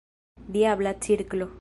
[0.55, 1.49] Diabla cirklo!